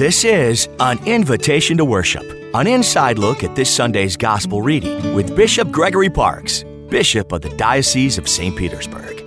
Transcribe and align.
This 0.00 0.24
is 0.24 0.66
an 0.80 0.98
invitation 1.06 1.76
to 1.76 1.84
worship, 1.84 2.24
an 2.54 2.66
inside 2.66 3.18
look 3.18 3.44
at 3.44 3.54
this 3.54 3.68
Sunday's 3.68 4.16
gospel 4.16 4.62
reading 4.62 5.14
with 5.14 5.36
Bishop 5.36 5.70
Gregory 5.70 6.08
Parkes, 6.08 6.64
Bishop 6.88 7.32
of 7.32 7.42
the 7.42 7.54
Diocese 7.58 8.16
of 8.16 8.26
St. 8.26 8.56
Petersburg. 8.56 9.22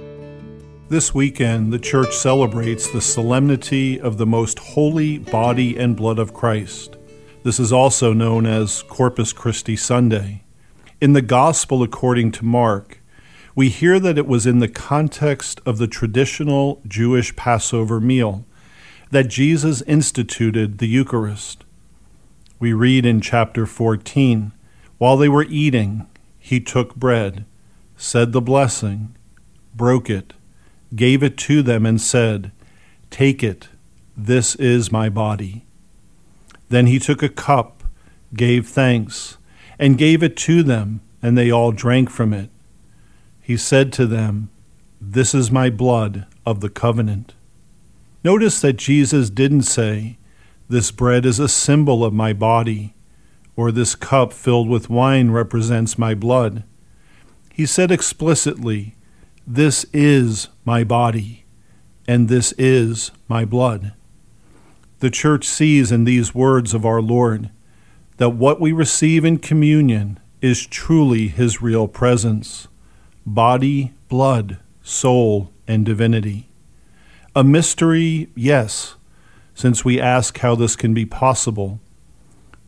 This 0.89 1.13
weekend, 1.13 1.71
the 1.71 1.78
Church 1.78 2.15
celebrates 2.15 2.89
the 2.89 3.01
solemnity 3.01 4.01
of 4.01 4.17
the 4.17 4.25
most 4.25 4.57
holy 4.57 5.20
body 5.20 5.77
and 5.77 5.95
blood 5.95 6.17
of 6.17 6.33
Christ. 6.33 6.97
This 7.43 7.59
is 7.59 7.71
also 7.71 8.11
known 8.11 8.47
as 8.47 8.81
Corpus 8.81 9.31
Christi 9.31 9.75
Sunday. 9.75 10.41
In 10.99 11.13
the 11.13 11.21
Gospel 11.21 11.83
according 11.83 12.31
to 12.31 12.45
Mark, 12.45 12.97
we 13.53 13.69
hear 13.69 13.99
that 13.99 14.17
it 14.17 14.25
was 14.25 14.47
in 14.47 14.57
the 14.57 14.67
context 14.67 15.61
of 15.67 15.77
the 15.77 15.85
traditional 15.85 16.81
Jewish 16.87 17.35
Passover 17.35 17.99
meal 17.99 18.43
that 19.14 19.27
Jesus 19.27 19.84
instituted 19.84 20.79
the 20.79 20.87
Eucharist. 20.87 21.64
We 22.60 22.74
read 22.74 23.06
in 23.06 23.21
chapter 23.21 23.68
14 23.68 24.51
While 24.97 25.18
they 25.18 25.29
were 25.29 25.46
eating, 25.47 26.07
he 26.39 26.60
took 26.60 26.96
bread, 26.96 27.46
said 27.96 28.32
the 28.32 28.42
blessing, 28.42 29.15
broke 29.75 30.10
it, 30.10 30.34
gave 30.96 31.21
it 31.21 31.37
to 31.37 31.61
them, 31.61 31.86
and 31.86 32.02
said, 32.02 32.52
Take 33.11 33.44
it, 33.44 33.70
this 34.17 34.56
is 34.56 34.92
my 34.92 35.09
body. 35.09 35.64
Then 36.70 36.88
he 36.88 36.98
took 36.98 37.22
a 37.22 37.30
cup, 37.30 37.84
gave 38.34 38.67
thanks, 38.67 39.38
and 39.78 39.95
gave 39.95 40.23
it 40.23 40.36
to 40.38 40.64
them, 40.64 41.02
and 41.22 41.38
they 41.38 41.52
all 41.52 41.72
drank 41.72 42.09
from 42.09 42.34
it. 42.34 42.50
He 43.44 43.58
said 43.58 43.94
to 43.94 44.08
them, 44.08 44.50
This 45.00 45.36
is 45.36 45.52
my 45.52 45.70
blood 45.70 46.25
of 46.48 46.61
the 46.61 46.70
covenant. 46.70 47.34
Notice 48.23 48.61
that 48.61 48.77
Jesus 48.77 49.30
didn't 49.30 49.63
say, 49.63 50.17
This 50.69 50.91
bread 50.91 51.25
is 51.25 51.39
a 51.39 51.50
symbol 51.50 52.05
of 52.05 52.14
my 52.14 52.31
body, 52.31 52.94
or 53.56 53.72
this 53.72 53.95
cup 53.95 54.31
filled 54.31 54.70
with 54.70 54.89
wine 54.89 55.31
represents 55.31 55.98
my 55.98 56.16
blood. 56.16 56.64
He 57.53 57.66
said 57.66 57.92
explicitly, 57.92 58.95
This 59.45 59.86
is 59.92 60.48
my 60.64 60.86
body, 60.86 61.44
and 62.08 62.30
this 62.30 62.53
is 62.58 63.11
my 63.28 63.44
blood. 63.44 63.92
The 65.00 65.09
church 65.09 65.45
sees 65.45 65.92
in 65.92 66.05
these 66.05 66.33
words 66.33 66.73
of 66.73 66.86
our 66.86 67.02
Lord 67.02 67.50
that 68.17 68.30
what 68.30 68.61
we 68.61 68.72
receive 68.72 69.26
in 69.26 69.38
communion 69.38 70.17
is 70.42 70.66
truly 70.66 71.28
his 71.28 71.61
real 71.61 71.89
presence 71.89 72.70
body, 73.26 73.92
blood, 74.08 74.59
soul, 74.81 75.52
and 75.67 75.86
divinity. 75.86 76.48
A 77.36 77.44
mystery, 77.44 78.30
yes, 78.36 78.94
since 79.56 79.84
we 79.84 80.00
ask 80.00 80.38
how 80.38 80.53
this 80.53 80.76
can 80.76 80.94
be 80.94 81.03
possible. 81.06 81.80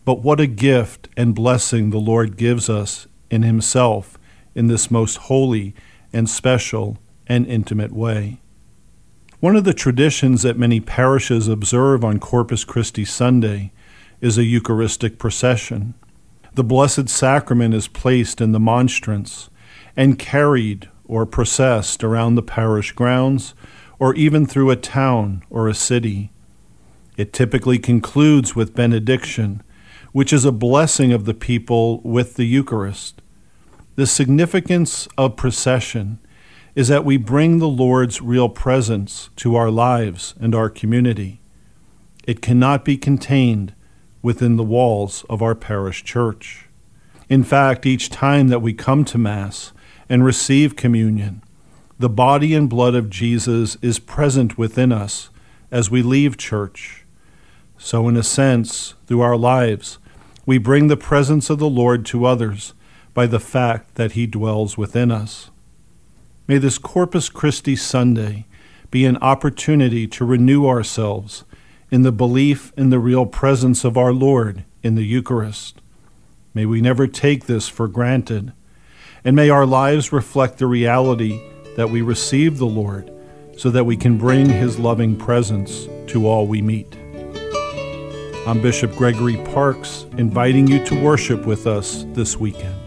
But 0.05 0.23
what 0.23 0.39
a 0.39 0.47
gift 0.47 1.07
and 1.15 1.35
blessing 1.35 1.91
the 1.91 1.99
Lord 1.99 2.35
gives 2.35 2.67
us 2.67 3.05
in 3.29 3.43
Himself 3.43 4.17
in 4.55 4.65
this 4.65 4.89
most 4.89 5.17
holy 5.17 5.75
and 6.11 6.27
special 6.27 6.97
and 7.27 7.45
intimate 7.45 7.91
way. 7.91 8.39
One 9.39 9.55
of 9.55 9.65
the 9.65 9.73
traditions 9.73 10.41
that 10.41 10.57
many 10.57 10.79
parishes 10.79 11.47
observe 11.47 12.03
on 12.03 12.19
Corpus 12.19 12.63
Christi 12.63 13.05
Sunday 13.05 13.71
is 14.19 14.39
a 14.39 14.45
Eucharistic 14.45 15.19
procession. 15.19 15.93
The 16.55 16.63
Blessed 16.63 17.07
Sacrament 17.07 17.75
is 17.75 17.87
placed 17.87 18.41
in 18.41 18.51
the 18.51 18.59
monstrance 18.59 19.51
and 19.95 20.17
carried 20.17 20.89
or 21.07 21.27
processed 21.27 22.03
around 22.03 22.33
the 22.33 22.41
parish 22.41 22.93
grounds 22.93 23.53
or 23.99 24.13
even 24.15 24.45
through 24.45 24.69
a 24.69 24.75
town 24.75 25.43
or 25.49 25.67
a 25.67 25.73
city. 25.73 26.31
It 27.17 27.33
typically 27.33 27.79
concludes 27.79 28.55
with 28.55 28.75
benediction, 28.75 29.61
which 30.11 30.33
is 30.33 30.45
a 30.45 30.51
blessing 30.51 31.13
of 31.13 31.25
the 31.25 31.33
people 31.33 32.01
with 32.01 32.35
the 32.35 32.45
Eucharist. 32.45 33.21
The 33.95 34.07
significance 34.07 35.07
of 35.17 35.37
procession 35.37 36.19
is 36.75 36.89
that 36.89 37.05
we 37.05 37.15
bring 37.15 37.59
the 37.59 37.69
Lord's 37.69 38.21
real 38.21 38.49
presence 38.49 39.29
to 39.37 39.55
our 39.55 39.71
lives 39.71 40.35
and 40.39 40.53
our 40.53 40.69
community. 40.69 41.39
It 42.25 42.41
cannot 42.41 42.83
be 42.83 42.97
contained 42.97 43.73
within 44.21 44.57
the 44.57 44.63
walls 44.63 45.23
of 45.29 45.41
our 45.41 45.55
parish 45.55 46.03
church. 46.03 46.65
In 47.29 47.43
fact, 47.43 47.85
each 47.85 48.09
time 48.09 48.49
that 48.49 48.61
we 48.61 48.73
come 48.73 49.05
to 49.05 49.17
Mass 49.17 49.71
and 50.09 50.25
receive 50.25 50.75
communion, 50.75 51.41
the 51.97 52.09
body 52.09 52.53
and 52.53 52.69
blood 52.69 52.93
of 52.93 53.09
Jesus 53.09 53.77
is 53.81 53.99
present 53.99 54.57
within 54.57 54.91
us 54.91 55.29
as 55.71 55.89
we 55.89 56.01
leave 56.01 56.37
church. 56.37 57.05
So, 57.77 58.09
in 58.09 58.17
a 58.17 58.23
sense, 58.23 58.95
through 59.07 59.21
our 59.21 59.37
lives, 59.37 59.97
we 60.45 60.57
bring 60.57 60.87
the 60.87 60.97
presence 60.97 61.49
of 61.49 61.59
the 61.59 61.69
Lord 61.69 62.05
to 62.07 62.25
others 62.25 62.73
by 63.13 63.27
the 63.27 63.39
fact 63.39 63.95
that 63.95 64.11
He 64.11 64.27
dwells 64.27 64.77
within 64.77 65.09
us. 65.09 65.49
May 66.47 66.57
this 66.57 66.77
Corpus 66.77 67.29
Christi 67.29 67.75
Sunday 67.75 68.45
be 68.91 69.05
an 69.05 69.17
opportunity 69.17 70.05
to 70.07 70.25
renew 70.25 70.67
ourselves 70.67 71.43
in 71.89 72.01
the 72.01 72.11
belief 72.11 72.73
in 72.75 72.89
the 72.89 72.99
real 72.99 73.25
presence 73.25 73.83
of 73.83 73.97
our 73.97 74.11
Lord 74.11 74.65
in 74.83 74.95
the 74.95 75.05
Eucharist. 75.05 75.81
May 76.53 76.65
we 76.65 76.81
never 76.81 77.07
take 77.07 77.45
this 77.45 77.67
for 77.67 77.87
granted, 77.87 78.51
and 79.23 79.35
may 79.35 79.49
our 79.49 79.65
lives 79.65 80.11
reflect 80.11 80.57
the 80.57 80.67
reality 80.67 81.41
that 81.75 81.89
we 81.89 82.01
receive 82.01 82.57
the 82.57 82.65
Lord 82.65 83.11
so 83.57 83.69
that 83.69 83.85
we 83.85 83.95
can 83.95 84.17
bring 84.17 84.47
his 84.47 84.79
loving 84.79 85.15
presence 85.15 85.87
to 86.07 86.27
all 86.27 86.47
we 86.47 86.61
meet. 86.61 86.93
I'm 88.47 88.61
Bishop 88.61 88.95
Gregory 88.95 89.37
Parkes, 89.53 90.05
inviting 90.17 90.67
you 90.67 90.83
to 90.85 91.01
worship 91.01 91.45
with 91.45 91.67
us 91.67 92.05
this 92.09 92.37
weekend. 92.37 92.84